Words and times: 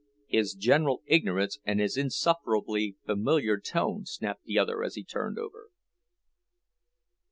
"His 0.25 0.55
general 0.55 1.03
ignorance 1.05 1.59
and 1.63 1.79
his 1.79 1.95
insufferably 1.95 2.95
familiar 3.05 3.59
tone," 3.59 4.03
snapped 4.07 4.45
the 4.45 4.57
other 4.57 4.83
as 4.83 4.95
he 4.95 5.03
turned 5.03 5.37
over. 5.37 5.69